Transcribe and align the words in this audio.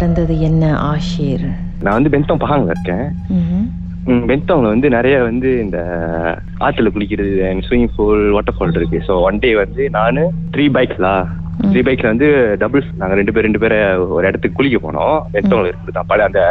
நடந்தது 0.00 0.34
என்ன 0.48 0.64
ஆஷிர்? 0.90 1.46
நான் 1.84 1.96
வந்து 1.96 2.10
பென்தோங் 2.12 2.42
பகாங்ல 2.42 2.74
இருக்கேன். 2.76 3.06
பென்தோங்ல 4.30 4.70
வந்து 4.74 4.88
நிறைய 4.94 5.16
வந்து 5.26 5.48
இந்த 5.64 5.78
ஆத்துல 6.66 6.92
குளிக்கிறது 6.94 7.34
ஸ்விமிங் 7.66 7.92
பூல் 7.96 8.22
வாட்டர் 8.36 8.56
ஃபால் 8.56 8.76
இருக்கு. 8.78 8.98
ஸோ 9.08 9.14
ஒன் 9.26 9.40
டே 9.42 9.50
வந்து 9.60 9.82
நானு 9.98 10.22
த்ரீ 10.54 10.64
பைக்ஸ்லா 10.76 11.12
த்ரீ 11.72 11.80
பைக்ல 11.86 12.10
வந்து 12.12 12.28
டபுள்ஸ் 12.62 12.90
நாங்க 13.00 13.18
ரெண்டு 13.20 13.34
பேர் 13.34 13.46
ரெண்டு 13.48 13.62
பேரை 13.64 13.78
ஒரு 14.16 14.24
இடத்துக்கு 14.28 14.58
குளிக்க 14.58 14.78
போனோம். 14.86 15.16
பென்தோங்ல 15.34 15.70
இருக்குது 15.70 15.96
தான் 15.98 16.08
பழைய 16.12 16.28
அந்த 16.30 16.42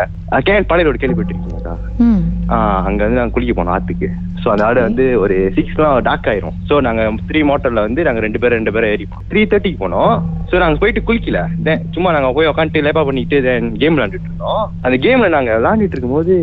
கே 0.50 0.56
பழைய 0.72 0.94
கேள்விப்பட்டிருக்கீங்களா? 1.04 1.74
ம். 2.08 2.22
ஆஹ் 2.28 2.39
அங்க 2.58 3.00
வந்து 3.04 3.20
நாங்க 3.20 3.34
குளிக்க 3.36 3.54
போனோம் 3.58 3.76
ஆத்துக்கு. 3.76 4.08
ஸோ 4.44 4.48
அந்த 4.52 4.64
ஆடு 4.66 4.80
வந்து 4.82 5.20
ஒரு 5.20 5.36
சிக்ஸ்லாம் 5.56 6.02
டாக் 6.02 6.28
ஆயிரும். 6.32 6.56
ஸோ 6.70 6.76
நாங்க 6.88 7.04
த்ரீ 7.30 7.40
மோட்டர்ல 7.50 7.82
வந்து 7.88 8.04
நாங்க 8.08 8.20
ரெண்டு 8.26 8.40
பேரும் 8.40 8.60
ரெண்டு 8.60 8.74
பேரும் 8.76 8.92
ஏறிப்போம். 8.94 9.24
த்ரீ 9.32 9.42
தேர்ட்டிக்கு 9.52 9.82
போனோம். 9.86 10.14
ஸோ 10.52 10.58
நாங்க 10.58 10.80
போயிட்டு 10.82 11.02
குளிக்கல. 11.10 11.42
தென் 11.64 11.84
சும்மா 11.96 12.12
நாங்க 12.12 12.32
போய் 12.38 12.52
உட்காந்துட்டு 12.52 12.86
லேப்பா 12.86 13.04
பண்ணிட்டு 13.10 13.40
தென் 13.48 13.78
கேம் 13.78 13.98
விளாண்டுட்டு 13.98 14.30
இருந்தோம். 14.30 14.64
அந்த 14.82 14.98
கேம்ல 15.08 15.30
நாங்க 15.38 15.52
விளாண்டுட்டு 15.60 15.98
இருக்கும்போது 15.98 16.36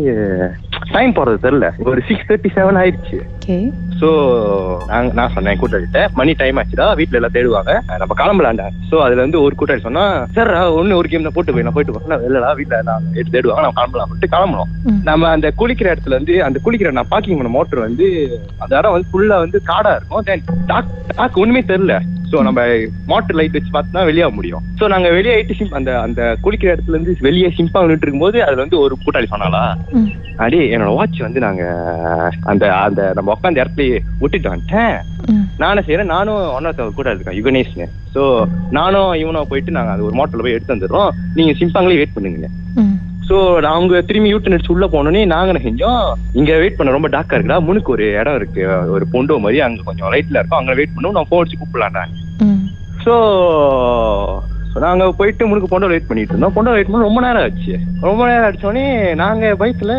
டைம் 0.91 1.17
போறது 1.19 1.43
தெரியல. 1.45 1.69
ஒரு 1.91 2.01
சிக்ஸ் 2.09 2.29
தேர்ட்டி 2.29 2.51
செவன் 2.57 2.79
ஆயிடுச்சு. 2.83 3.19
ஸோ 4.01 4.07
நாங்க 4.89 5.09
நான் 5.19 5.33
சொன்னேன் 5.35 5.59
கூட்டாளிட்ட 5.61 6.01
மணி 6.19 6.31
டைம் 6.41 6.59
ஆச்சுடா 6.61 6.87
வீட்ல 6.99 7.19
எல்லாம் 7.19 7.35
தேடுவாங்க. 7.37 7.71
நம்ம 8.01 8.15
கிளம்பலாண்டா 8.21 8.67
ஸோ 8.89 8.95
அதுல 9.05 9.23
வந்து 9.25 9.39
ஒரு 9.45 9.55
கூட்டாளி 9.59 9.81
சொன்னா 9.85 10.03
சார் 10.35 10.51
ஒன்னு 10.79 10.99
ஒரு 10.99 11.09
கேம் 11.11 11.27
தான் 11.27 11.35
போட்டு 11.37 11.53
போய் 11.55 11.65
நான் 11.67 11.75
போயிட்டு 11.77 11.95
போறேன் 11.95 12.25
இல்லடா 12.27 12.51
வீட்ல 12.59 12.81
நான் 12.89 13.07
எடுத்து 13.19 13.35
தேடுவாங்க. 13.37 13.63
நம்ம 13.65 13.77
கிளம்பலாம் 13.79 14.11
சொல்லிட்டு 14.11 14.33
கிளம்பணும். 14.35 14.69
நம்ம 15.09 15.29
அந்த 15.35 15.49
குளிக்கிற 15.61 15.87
இடத்துல 15.93 16.19
வந்து 16.19 16.35
அந்த 16.47 16.59
குளிக்கிற 16.65 16.91
நான் 16.99 17.11
பார்க்கிங் 17.13 17.39
பண்ண 17.39 17.51
மோட்டர் 17.57 17.85
வந்து 17.87 18.07
அந்த 18.63 18.71
இடம் 18.79 18.95
வந்து 18.97 19.11
ஃபுல்லா 19.13 19.37
வந்து 19.45 19.61
காடா 19.71 19.93
இருக்கும். 19.97 20.23
டாக் 20.71 20.93
டாக் 21.15 21.41
ஒண்ணுமே 21.43 21.63
தெரியல. 21.73 21.95
ஸோ 22.31 22.37
நம்ம 22.47 22.61
மோட்டர் 23.11 23.37
லைட் 23.39 23.57
வச்சு 23.57 23.71
பார்த்தா 23.73 24.05
வெளியாக 24.09 24.35
முடியும். 24.37 24.63
ஸோ 24.79 24.87
நாங்க 24.93 25.09
வெளியே 25.17 25.33
ஆயிட்டு 25.35 25.57
சிம் 25.59 25.75
அந்த 25.79 25.91
அந்த 26.05 26.21
குளிக்கிற 26.43 26.69
இடத்துல 26.73 26.95
இருந்து 26.95 27.13
வெளியே 27.27 27.49
சிம்பா 27.57 27.81
நின்று 27.83 28.05
இருக்கும்போது 28.05 28.37
அதுல 28.45 28.63
வந்து 28.65 28.79
ஒரு 28.85 28.95
கூட்டாளி 29.03 29.29
சொன்னாலா. 29.33 29.63
அடே 30.45 30.61
என்னோட 30.73 30.91
வாட்ச் 30.97 31.19
வந்து 31.25 31.39
நாங்க 31.45 31.63
அந்த 32.51 32.65
அந்த 32.87 33.01
நம்ம 33.17 33.35
உட்காந்த 33.35 33.63
இடத்துலயே 33.63 33.99
விட்டுட்டு 34.23 34.53
வந்துட்டேன். 34.53 34.95
நானும் 35.63 35.85
செய்யறேன் 35.87 36.13
நானும் 36.15 36.41
ஒன்னொருத்த 36.57 36.89
கூட 36.99 37.13
இருக்கேன் 37.13 37.37
யுகனேஷ்னு 37.39 37.87
ஸோ 38.15 38.21
நானும் 38.77 39.11
இவனும் 39.23 39.49
போயிட்டு 39.51 39.77
நாங்க 39.77 39.91
அது 39.95 40.07
ஒரு 40.09 40.17
மோட்டர்ல 40.19 40.45
போய் 40.45 40.57
எடுத்து 40.57 40.75
வந்துடுறோம். 40.75 41.09
நீங்க 41.39 41.53
சிம்பாங்களே 41.61 41.99
வெயிட் 42.01 42.15
பண்ணுங்க 42.17 42.49
ஸோ 43.29 43.65
அவங்க 43.65 44.01
திரும்பி 44.01 44.33
யூட்டன் 44.33 44.53
அடிச்சு 44.53 44.71
உள்ள 44.71 44.85
போனோடனே 44.85 45.25
நாங்க 45.25 45.59
என்ன 45.59 45.63
செஞ்சோம்? 45.63 46.13
இங்க 46.31 46.57
வெயிட் 46.57 46.75
பண்ண 46.75 46.91
ரொம்ப 46.91 47.09
டார்க்கா 47.09 47.35
இருக்குடா. 47.35 47.59
முனுக்கு 47.59 47.91
ஒரு 47.91 48.11
இடம் 48.11 48.35
இருக்கு. 48.35 48.89
ஒரு 48.89 49.07
பொண்டோ 49.11 49.39
மாதிரி 49.39 49.61
அங்க 49.61 49.81
கொஞ்சம் 49.85 50.11
லைட்ல 50.11 50.39
இருக்கும். 50.39 50.59
அங்க 50.59 50.73
வெயிட் 50.73 50.89
பண்ணுவோம். 50.95 51.11
நான் 51.11 51.25
ஃபோன் 51.31 51.35
அடிச்சு 51.35 51.77
கூப்பிடலாம்டா. 51.77 52.03
ம். 52.37 52.65
ஸோ 54.77 54.81
நாங்க 54.85 55.05
போயிட்டு 55.19 55.43
முனுக்கு 55.49 55.69
பொண்டோ 55.69 55.87
வெயிட் 55.91 56.07
பண்ணிட்டு 56.07 56.33
இருந்தோம். 56.33 56.53
பொண்டோ 56.55 56.73
வெயிட் 56.75 56.89
பண்ண 56.89 57.05
ரொம்ப 57.05 57.19
நேரம் 57.25 57.43
ஆச்சு. 57.45 57.75
ரொம்ப 58.07 58.21
நேரம் 58.29 58.47
அடிச்சோடனே 58.47 58.83
நாங்க 59.21 59.45
பைக்ல 59.61 59.93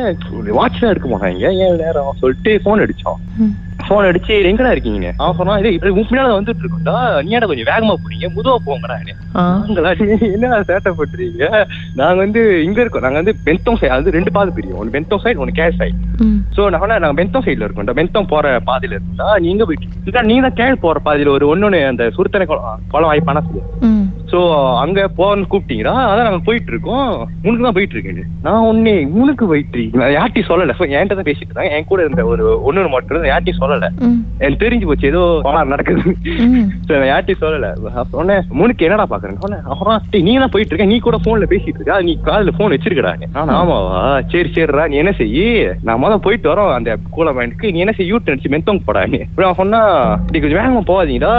வாட்ச் 0.59 0.79
தான் 0.83 0.91
எடுக்க 0.91 1.07
போனாங்க 1.13 1.49
ஏன் 1.65 1.81
நேரம்? 1.81 2.11
சொல்லிட்டு 2.21 2.53
ஃபோன் 2.65 2.83
அடிச்சோம். 2.85 3.19
ம். 3.45 3.55
ஃபோன் 3.87 4.07
அடிச்சு 4.09 4.35
எங்கடா 4.51 4.71
இருக்கீங்க? 4.75 5.09
அவன் 5.23 5.37
சொன்னா 5.39 5.57
இது 5.63 5.93
உன் 5.99 6.07
பின்னால 6.11 6.37
வந்துட்டு 6.37 6.63
இருக்கோம்டா. 6.63 6.95
நீ 7.25 7.35
ஏன்டா 7.35 7.49
கொஞ்சம் 7.51 7.69
வேகமா 7.71 7.97
போறீங்க? 8.05 8.29
முதுவா 8.37 8.57
போங்கடா. 8.69 8.97
நாங்களா 9.39 9.91
என்ன 10.35 10.61
சேட்டை 10.71 10.93
பண்றீங்க? 11.01 11.43
நாங்க 12.01 12.19
வந்து 12.25 12.43
இங்க 12.67 12.79
இருக்கோம். 12.83 13.07
நாங்க 13.07 13.21
வந்து 13.23 13.35
பென்தோங் 13.49 13.81
சைடு 13.81 13.95
அது 13.97 14.17
ரெண்டு 14.19 14.33
பாதை 14.37 14.53
பிரியும். 14.59 14.79
ஒன்னு 14.83 14.95
பென்தோங் 14.99 15.25
சைடு 15.25 15.43
ஒன்னு 15.45 15.59
கேஷ் 15.61 15.81
சைடு. 15.83 15.99
சோ 16.57 16.71
நான் 16.77 16.95
நாங்க 17.07 17.15
பென்தோங் 17.23 17.47
சைடுல 17.49 17.69
இருக்கோம்டா. 17.69 17.97
பென்தோங் 18.01 18.31
போற 18.35 18.55
பாதையில 18.71 18.97
இருக்கோம்டா. 18.99 19.31
நீ 19.43 19.49
எங்க 19.55 19.67
போயிட்டு 19.71 20.27
நீங்க 20.31 20.45
தான் 20.49 20.59
கேள் 20.63 20.83
போற 20.87 21.01
பாதையில. 21.09 21.35
ஒரு 21.39 21.47
ஒன்னொன்னு 21.55 21.83
அந்த 21.91 22.07
சுருத்தனை 22.19 22.47
குளம் 22.53 22.87
குளம் 22.95 23.11
வாய்ப்பானா 23.13 23.45
சொல்லு 23.49 23.65
சோ 24.33 24.39
அங்க 24.83 25.01
போன்னு 25.19 25.49
கூப்பிட்டீங்களா? 25.53 25.93
அதான் 26.09 26.27
நாங்க 26.29 26.41
போயிட்டு 26.49 26.71
இருக்கோம் 26.73 27.11
உனக்கு 27.45 27.67
தான் 27.67 27.77
போயிட்டு 27.77 27.95
இருக்கேன் 27.97 28.33
நான் 28.47 28.67
ஒன்னே 28.71 28.95
உனக்கு 29.21 29.45
போயிட்டு 29.51 29.83
நான் 30.01 30.15
யார்ட்டையும் 30.17 30.49
சொல்லல. 30.51 30.75
என்கிட்ட 30.97 31.17
தான் 31.19 31.29
பேசிட்டு 31.29 31.49
இருந்தாங்க. 31.51 31.73
என் 31.77 31.89
கூட 31.91 32.01
இருந்த 32.07 32.25
ஒரு 32.33 32.45
ஒன்னு 32.69 32.87
மட்டும் 32.97 33.29
யார்ட்டையும் 33.33 33.61
சொல்லல. 33.63 33.89
எனக்கு 34.43 34.63
தெரிஞ்சு 34.65 34.89
போச்சு. 34.91 35.11
ஏதோ 35.13 35.23
கோளாறு 35.47 35.73
நடக்குது. 35.75 36.03
So, 36.89 36.93
நான் 36.99 37.11
யார்ட்டையும் 37.13 37.43
சொல்லல. 37.45 37.71
சொன்னேன் 38.17 38.45
முனுக்கு 38.61 38.87
என்னடா 38.89 39.07
பாக்குறேன் 39.13 39.43
சொன்னேன். 39.45 39.65
அப்புறம் 39.73 39.99
நீ 40.29 40.35
தான் 40.43 40.55
போயிட்டு 40.55 40.73
இருக்க 40.73 40.91
நீ 40.93 40.99
கூட 41.09 41.19
போன்ல 41.27 41.49
பேசிட்டு 41.55 41.79
இருக்க. 41.81 42.01
நீ 42.09 42.15
காதுல 42.29 42.55
போன் 42.59 42.75
வச்சிருக்கடா 42.75 43.15
நான் 43.37 43.55
ஆமாவா? 43.59 43.99
சரி 44.35 44.51
சரிடா. 44.57 44.87
நீ 44.93 44.97
என்ன 45.03 45.15
செய்யி? 45.23 45.47
நான் 45.89 46.01
முதல்ல 46.05 46.25
போயிட்டு 46.29 46.53
வரோம். 46.53 46.73
அந்த 46.79 46.97
கூல 47.17 47.33
மைண்டுக்கு 47.39 47.73
நீ 47.73 47.85
என்ன 47.87 47.95
செய்ய? 47.99 48.13
யூட் 48.13 48.31
அடிச்சு 48.33 48.55
மெத்தோங்க 48.55 48.89
போடா 48.89 49.05
நீ. 49.15 49.21
அப்புறம் 49.29 49.49
அவன் 49.49 49.61
சொன்னா 49.63 49.83
நீ 50.31 50.39
கொஞ்சம் 50.39 50.61
வேகமா 50.61 50.83
போகாதீங்கடா. 50.93 51.35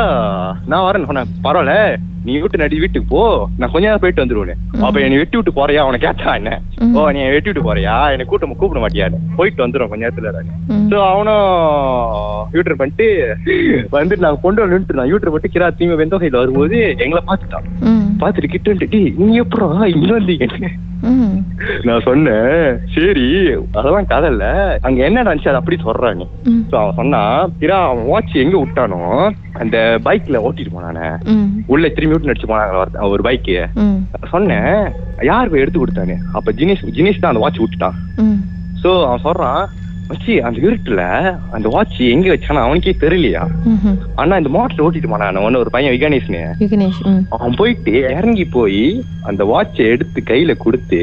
நான் 0.74 0.88
வரேன் 0.90 1.10
சொன்னேன். 1.12 1.34
பரவாயில்ல. 1.48 1.76
நீ 2.24 2.38
வீட்டு 2.38 2.58
நடி 2.58 2.80
வீட்டுக்கு 2.80 3.08
போ. 3.08 3.22
நான் 3.58 3.72
கொஞ்ச 3.72 3.86
நேரம் 3.86 4.00
போயிட்டு 4.00 4.24
வந்துருவேன். 4.24 4.60
அப்ப 4.82 5.00
என்னை 5.00 5.18
வெட்டி 5.18 5.38
விட்டு 5.38 5.52
போறியா? 5.52 5.76
அவனை 5.78 6.00
கேட்டா 6.00 6.36
என்ன. 6.36 6.52
ஓ 6.94 7.12
நீ 7.12 7.22
வெட்டி 7.28 7.50
விட்டு 7.50 7.64
போறியா? 7.64 8.12
என்னை 8.12 8.26
கூட்ட 8.26 8.46
கூப்பிட 8.54 8.80
மாட்டியான்னு 8.80 9.20
போயிட்டு 9.36 9.64
வந்துடும் 9.66 9.90
கொஞ்ச 9.90 10.04
நேரத்துல. 10.06 10.34
ஸோ 10.92 10.98
அவனும் 11.10 11.46
யூட்டர் 12.52 12.76
பண்ணிட்டு 12.76 13.08
வந்துட்டு 13.92 14.18
நாங்க 14.20 14.42
கொண்டு 14.42 14.62
வந்து 14.62 14.76
நின்றுட்டு 14.76 15.10
யூட்டர் 15.10 15.32
பண்ணிட்டு 15.32 15.56
கிரா 15.56 15.70
தீமை 15.72 15.96
வெந்தோ 15.96 16.20
சைடுல 16.20 16.38
வரும்போது 16.38 16.78
எங்களை 16.98 17.24
பார்த்துட்டான். 17.28 17.68
ம். 17.90 18.06
பார்த்துட்டு 18.22 18.48
கிட்ட 18.48 18.72
வந்துட்டு 18.72 18.94
"டேய், 18.96 19.12
நீங்க 19.18 19.44
எப்பறம் 19.44 19.86
இங்க 19.96 20.20
வந்தீங்க. 20.20 20.48
நான் 21.88 22.06
சொன்னேன் 22.08 22.56
சரி 22.96 23.26
அதெல்லாம் 23.78 24.10
கதை 24.12 24.28
இல்ல 24.34 24.46
அங்க 24.88 25.00
என்ன 25.08 25.24
நடந்துச்சு 25.24 25.52
அதை 25.52 25.62
அப்படி 25.62 25.78
சொல்றாங்க 25.86 26.26
அவன் 26.82 26.98
சொன்னான் 27.00 27.54
கிரா 27.62 27.78
அவன் 27.88 28.10
வாட்ச் 28.12 28.36
எங்க 28.44 28.56
விட்டானோ 28.62 29.02
அந்த 29.62 29.78
பைக்ல 30.06 30.42
ஓட்டிட்டு 30.48 30.76
போனானே. 30.76 31.08
உள்ள 31.74 31.86
திரும்பி 31.96 32.16
விட்டு 32.16 32.30
நடிச்சு 32.30 32.52
போனாங்க 32.52 33.10
ஒரு 33.14 33.24
பைக்கு. 33.28 33.56
சொன்னேன் 34.34 34.72
யார் 35.30 35.52
போய் 35.52 35.64
எடுத்து 35.64 35.82
கொடுத்தானே? 35.82 36.16
அப்ப 36.38 36.54
ஜினேஷ் 36.60 36.86
ஜினேஷ் 36.98 37.22
தான் 37.24 37.32
அந்த 37.34 37.44
வாட்ச் 37.44 37.62
விட்டுட்டான். 37.64 37.98
சோ 38.84 38.92
அவன் 39.08 39.26
சொல்றான் 39.28 39.62
மச்சி 40.10 40.34
அந்த 40.40 40.60
இருட்டுல 40.60 41.02
அந்த 41.52 41.68
வாட்ச் 41.70 41.98
எங்க 42.06 42.28
வச்சானா 42.30 42.62
அவனுக்கே 42.62 42.96
தெரியலையா. 43.00 43.42
ஆனா 44.16 44.38
இந்த 44.38 44.50
மாட்டில் 44.50 44.84
ஓட்டிட்டு 44.86 45.08
போனான் 45.08 45.38
ஒன்னு 45.38 45.60
ஒரு 45.60 45.70
பையன் 45.70 45.94
விகணேஷ்னு. 45.94 46.42
அவன் 47.30 47.56
போயிட்டு 47.56 47.94
இறங்கி 48.12 48.46
போய் 48.48 48.82
அந்த 49.24 49.44
வாட்சை 49.46 49.84
எடுத்து 49.86 50.22
கையில 50.26 50.58
கொடுத்து. 50.58 51.02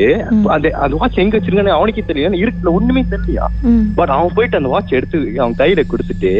அந்த 0.49 0.71
அந்த 0.77 0.97
வாட்ச் 0.97 1.19
எங்க 1.19 1.39
வச்சிருக்கான்னு 1.39 1.77
அவனுக்கே 1.77 2.05
தெரியல 2.09 2.43
இருட்டுல 2.43 2.73
ஒண்ணுமே 2.73 3.05
தெரியலையா. 3.11 3.47
பட் 3.95 4.09
அவன் 4.09 4.35
போயிட்டு 4.35 4.57
அந்த 4.57 4.69
வாட்ச் 4.69 4.93
எடுத்து 4.93 5.19
அவன் 5.39 5.59
கையில 5.59 5.85
கொடுத்துட்டு. 5.93 6.33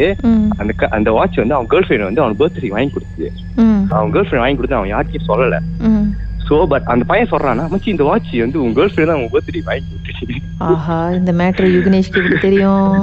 அந்த 0.57 0.71
அந்த 0.89 1.11
வாட்ச் 1.11 1.37
வந்து 1.37 1.53
அவன் 1.53 1.71
கேர்ள் 1.71 1.87
ஃபிரெண்ட் 1.87 2.03
வந்து 2.03 2.21
அவன் 2.21 2.39
பர்த்டே 2.39 2.67
வாங்கி 2.67 2.93
கொடுத்துது 2.93 3.29
ம். 3.57 3.81
அவன் 3.89 4.13
கேர்ள் 4.13 4.27
ஃபிரெண்ட் 4.27 4.39
வாங்கி 4.39 4.55
கொடுத்து 4.55 4.75
அவன் 4.75 4.93
யார்கிட்டயும் 4.93 5.29
சொல்லல. 5.29 5.59
சோ 6.47 6.67
பட் 6.67 6.83
அந்த 6.85 7.03
பையன் 7.05 7.29
சொல்றானா 7.31 7.63
மச்சி 7.71 7.87
இந்த 7.87 8.03
வாட்ச் 8.03 8.35
வந்து 8.39 8.61
உன் 8.61 8.75
கேர்ள் 8.75 8.91
ஃபிரெண்ட் 8.91 9.05
தான் 9.05 9.21
உன் 9.21 9.31
பர்த்டே 9.31 9.63
வாங்கி 9.63 10.06
கொடுத்துச்சு 10.19 10.65
ஆஹா 10.67 10.97
இந்த 11.17 11.31
மேட்ரு 11.39 11.67
யுகனேஷ்க்கு 11.73 12.19
எப்படி 12.21 12.37
தெரியும்? 12.39 12.93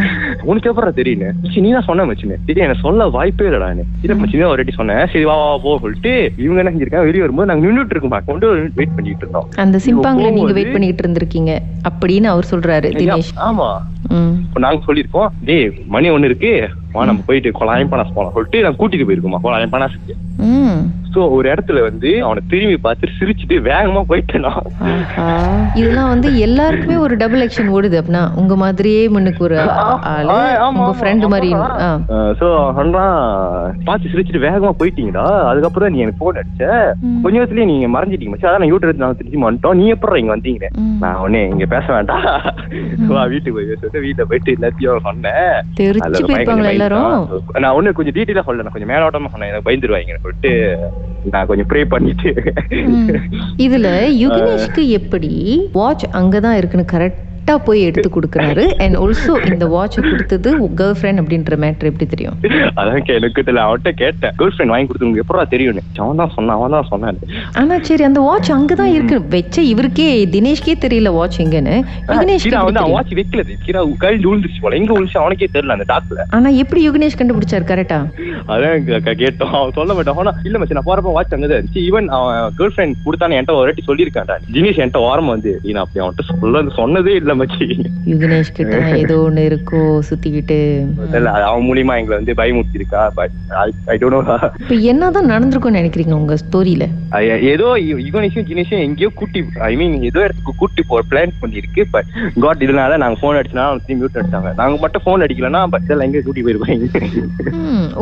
உனக்கு 0.45 0.71
எப்பறம் 0.71 0.99
தெரியுங்க 0.99 1.27
மச்சி 1.39 1.63
நீ 1.65 1.71
தான் 1.73 1.87
சொன்ன 1.89 2.07
மச்சினு. 2.09 2.37
சரி 2.47 2.61
எனக்கு 2.61 2.85
சொல்ல 2.85 3.07
வாய்ப்பே 3.17 3.47
இல்லடா 3.49 3.69
இல்ல 4.03 4.17
மச்சி 4.21 4.37
தான் 4.37 4.53
ஒரு 4.53 4.77
சொன்னேன் 4.79 5.03
சரி 5.13 5.25
வா 5.25 5.37
வா 5.43 5.51
போ 5.59 5.73
சொல்லிட்டு 5.85 6.13
இவங்க 6.45 6.61
என்ன 6.63 6.73
செஞ்சிருக்காங்க? 6.73 7.09
வெளியே 7.09 7.25
வரும்போது 7.25 7.51
நாங்க 7.51 7.65
நின்றுட்டு 7.67 7.95
இருக்கோம் 7.95 8.29
கொண்டு 8.31 8.47
வெயிட் 8.79 8.97
பண்ணிட்டு 8.97 9.25
இருந்தோம். 9.25 9.49
அந்த 9.65 9.79
சிம்பாங்ல 9.87 10.31
நீங்க 10.31 10.55
வெயிட் 10.59 10.75
பண்ணிட்டு 10.75 11.05
இருந்திருக்கீங்க 11.05 11.53
அப்படின்னு 11.91 12.29
அவர் 12.33 12.51
சொல்றாரு 12.53 12.91
தினேஷ். 13.01 13.33
ஆமா. 13.49 13.69
நாங்க 14.63 14.81
சொல்லியிருக்கோம் 14.87 15.31
டேய் 15.45 15.65
மணி 15.95 16.11
ஒண்ணு 16.11 16.29
இருக்கு 16.31 16.51
வா 16.95 17.05
நம்ம 17.05 17.23
போயிட்டு 17.29 17.51
கொலாயம் 17.53 17.93
பனாஸ் 17.93 18.15
போலாம் 18.17 18.35
சொல்லிட்டு 18.35 18.59
நான் 18.63 18.77
கூட்டிட்டு 18.77 19.07
போயிருக்கோமா 19.07 19.41
கொலாயம் 19.43 19.73
பனாஸுக்கு 19.73 20.15
ம். 20.49 20.83
சோ 21.15 21.23
ஒரு 21.37 21.47
இடத்துல 21.53 21.81
வந்து 21.89 22.11
அவனை 22.27 22.41
திரும்பி 22.53 22.79
பார்த்து 22.87 23.15
சிரிச்சுட்டு 23.19 23.57
வேகமா 23.71 24.03
போயிட்டேன்? 24.11 24.45
நான். 24.47 24.65
இதெல்லாம் 25.81 26.11
வந்து 26.13 26.29
எல்லாருக்குமே 26.47 26.97
ஒரு 27.05 27.15
டபுள் 27.23 27.43
ஆக்ஷன் 27.47 27.71
ஓடுது 27.77 27.99
அப்படின்னா 28.01 28.25
உங்க 28.41 28.55
மாதிரியே 28.63 29.03
முன்னுக்கு 29.15 29.45
ஒரு 29.49 29.57
ஆளு 30.13 30.33
உங்க 30.69 30.91
ஃப்ரெண்ட் 31.01 31.27
மாதிரி 31.35 31.51
so 32.41 32.49
சொன்னான் 32.79 33.19
பார்த்து 33.89 34.13
சிரிச்சுட்டு 34.13 34.45
வேகமா 34.47 34.73
போயிட்டீங்கடா. 34.81 35.27
அதுக்கப்புறம் 35.51 35.93
நீ 35.95 35.99
எனக்கு 36.05 36.23
போன் 36.23 36.41
அடிச்ச. 36.43 36.65
கொஞ்ச 37.25 37.35
நேரத்துலயே 37.39 37.69
நீங்க 37.73 37.89
மறைஞ்சிட்டீங்க 37.97 38.33
மச்சான். 38.35 38.51
அதான் 38.51 38.63
நான் 38.65 38.73
யூடியூப் 38.73 39.03
நாங்க 39.05 39.19
திருச்சி 39.21 39.45
வந்துட்டோம் 39.47 39.79
நீ 39.81 39.87
எப்பறம் 39.97 40.21
இங்க 40.23 40.33
வந்தீங்க. 40.37 40.69
நான் 41.05 41.21
உடனே 41.23 41.43
இங்க 41.55 41.67
பேச 41.75 41.87
வேண்டாம். 41.97 42.27
வா 43.15 43.25
வீட்டுக்கு 43.33 43.57
போய் 43.57 43.71
சொல்லிட்டு 43.71 44.05
வீட்டுல 44.07 44.27
போயிட்டு 44.31 44.57
எல்லாத்தையும் 44.57 45.07
சொன்னேன். 45.09 45.55
எல்லாரும். 46.75 47.15
நான் 47.65 47.75
ஒண்ணு 47.79 47.97
கொஞ்சம் 47.99 48.17
டீட்டெயிலா 48.19 48.47
சொல்லல. 48.47 48.65
நான் 48.67 48.77
கொஞ்சம் 48.77 48.93
மேலோட்டமா 48.95 49.33
சொன்னேன். 49.33 49.51
எனக்கு 49.51 49.69
பயந்துருவாங்க 49.69 50.21
சொல்லிட்டு. 50.27 50.53
நான் 51.25 51.47
கொஞ்சம் 51.47 51.67
ப்ரே 51.73 51.85
பண்ணிட்டு. 51.85 52.31
இதுல 53.59 53.89
யுகனேஷ்க்கு 54.23 54.89
எப்படி? 54.91 55.31
வாட்ச் 55.73 56.05
அங்கதான் 56.13 56.53
இருக்குன்னு 56.53 56.93
கரெக்டா 56.93 57.23
கரெக்டா 57.45 57.65
போய் 57.65 57.81
எடுத்து 57.83 58.09
கொடுக்குறாரு. 58.11 58.63
அண்ட் 58.83 58.97
ஆல்சோ 58.97 59.33
இந்த 59.51 59.67
வாட்சை 59.73 60.01
கொடுத்தது 60.05 60.51
கேர்ள் 60.79 60.95
ஃப்ரெண்ட் 60.99 61.21
அப்படின்ற 61.23 61.57
மேட்ரு 61.63 61.89
எப்படி 61.91 62.07
தெரியும்? 62.13 62.37
அதான் 62.81 63.11
எனக்கு 63.17 63.41
தெரியல. 63.41 63.63
அவன்கிட்ட 63.67 63.91
கேட்டேன். 64.03 64.33
கேர்ள் 64.39 64.53
ஃப்ரெண்ட் 64.55 64.73
வாங்கி 64.73 64.87
கொடுத்து 64.91 65.23
எப்படா 65.23 65.45
தெரியும்னு. 65.49 65.83
அவன் 66.05 66.21
தான் 66.21 66.33
சொன்னான் 66.37 66.57
அவன் 66.59 66.75
தான் 66.77 66.89
சொன்னான் 66.93 67.19
ஆனா 67.61 67.77
சரி 67.89 68.05
அந்த 68.09 68.21
வாட்ச் 68.29 68.51
அங்கதான் 68.57 68.93
இருக்கு. 68.97 69.17
வச்ச 69.35 69.57
இவருக்கே 69.73 70.07
தினேஷ்கே 70.35 70.75
தெரியல 70.85 71.13
வாட்ச் 71.19 71.39
எங்கன்னு. 71.45 71.75
யுகனேஷ் 72.09 72.47
வாட்ச் 72.95 73.13
வைக்கல. 73.19 73.45
கீரா 73.67 73.83
கழிஞ்சு 74.05 74.27
விழுந்துச்சு 74.31 74.63
போல. 74.65 74.79
எங்க 74.81 74.91
விழுந்துச்சு 74.95 75.21
அவனுக்கே 75.23 75.49
தெரியல 75.55 75.77
அந்த 75.77 75.89
டாக்ல 75.93 76.27
ஆனா 76.37 76.49
எப்படி 76.63 76.83
யுகனேஷ் 76.87 77.19
கண்டுபிடிச்சாரு 77.21 77.67
கரெக்டா 77.73 78.01
அதான் 78.53 78.89
கேட்டோம். 79.23 79.55
அவன் 79.59 79.77
சொல்ல 79.79 79.93
மாட்டான். 79.97 80.19
ஆனா 80.23 80.35
இல்ல 80.49 80.59
மச்சி 80.61 80.79
நான் 80.79 80.89
போறப்ப 80.89 81.15
வாட்ச் 81.19 81.35
அங்கதான் 81.37 81.59
இருந்துச்சு. 81.59 81.85
ஈவன் 81.89 82.09
அவன் 82.17 82.33
கேர்ள் 82.59 82.75
ஃப்ரெண்ட் 82.75 82.99
கொடுத்தானே 83.07 83.37
என்கிட்ட 83.39 83.59
ஒரு 83.61 83.69
வாட்டி 83.69 83.87
சொல்லியிருக்கான்டா. 83.91 84.39
தினேஷ் 84.57 84.81
என்கிட்ட 84.83 85.01
ஓரமா 85.09 85.33
வந்து 85.37 85.53
"நீ 85.65 85.73
நான் 85.77 85.87
அப்படி 85.87 86.03
அவன்கிட்ட 86.03 86.25
சொல்ல 86.33 86.53
சொன்னதே 86.81 87.15
இல்ல 87.21 87.33
யுகனேஷ் 88.13 88.51
கிட்ட 88.53 88.77
ஏதோ 89.03 89.17
ஒண்ணு 89.27 89.43
இருக்கோ 89.51 89.81
சுத்திக்கிட்டு. 90.09 90.59
அவன் 91.49 91.67
மூலியமா 91.69 91.95
எங்களை 92.01 92.17
வந்து 92.21 92.35
பயமுறுத்தி 92.41 92.79
இருக்கா? 92.81 93.03
பட் 93.19 93.35
ஐ 93.93 93.97
டோன்ட் 94.03 94.29
நோ 94.31 94.37
இப்ப 94.63 94.75
என்னதான் 94.93 95.31
நடந்திருக்கும்னு 95.33 95.81
நினைக்கிறீங்க 95.81 96.15
உங்க 96.21 96.37
ஸ்டோரியில? 96.43 96.87
ஏதோ 97.53 97.67
யுகனேஷும் 98.07 98.49
ஜினேஷும் 98.51 98.85
எங்கேயோ 98.87 99.11
கூட்டி 99.21 99.41
ஐ 99.71 99.73
மீன் 99.77 99.95
ஏதோ 100.11 100.21
இடத்துக்கு 100.27 100.55
கூட்டி 100.57 100.85
போற 100.89 101.03
பிளான் 101.11 101.35
பண்ணிருக்கு 101.43 101.85
பட் 101.95 102.09
காட் 102.41 102.65
இதனால 102.67 102.97
நாங்க 103.05 103.19
போன் 103.21 103.41
அடிச்சனா 103.41 103.67
திரும்பி 103.87 104.01
மியூட் 104.01 104.19
அடிச்சாங்க 104.21 104.53
நாங்க 104.61 104.77
மட்டும் 104.85 105.05
போன் 105.07 105.25
அடிக்கலன்னா 105.27 105.63
பட் 105.75 105.85
இதெல்லாம் 105.87 106.07
எங்கேயோ 106.09 106.25
கூட்டி 106.27 106.45
போயிருப்பாங்க. 106.45 106.73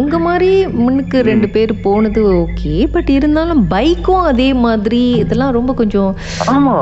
உங்க 0.03 0.17
மாதிரி 0.19 0.51
முன்னுக்கு 0.83 1.19
ரெண்டு 1.31 1.49
பேர் 1.49 1.73
போனது 1.81 2.21
ஓகே 2.37 2.75
பட் 2.93 3.11
இருந்தாலும் 3.19 3.63
பைக்கும் 3.75 4.25
அதே 4.31 4.49
மாதிரி 4.67 5.01
இதெல்லாம் 5.23 5.57
ரொம்ப 5.59 5.73
கொஞ்சம் 5.75 6.11
ஆமா. 6.55 6.77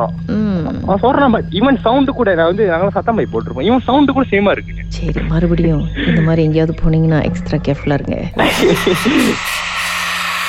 சொல்றான் 1.03 1.35
பட் 1.35 1.49
ஈவன் 1.58 1.79
சவுண்டு 1.85 2.12
கூட 2.12 2.31
நான் 2.40 2.50
வந்து 2.50 2.66
நாங்களும் 2.72 2.96
சத்தம் 2.98 3.19
பை 3.20 3.26
போட்டிருப்போம். 3.32 3.69
இவன் 3.70 3.87
சவுண்டு 3.88 4.14
கூட 4.19 4.26
சேமா 4.31 4.50
இருக்கு 4.50 4.84
சரி 4.98 5.22
மறுபடியும் 5.32 5.84
இந்த 6.06 6.20
மாதிரி 6.28 6.44
எங்கேயாவது 6.48 6.75
போனீங்கன்னா 6.82 7.20
எக்ஸ்ட்ரா 7.31 7.58
கேர்ஃபுல்லா 7.69 7.98
இருங்க. 8.00 8.19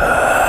Uh... 0.00 0.39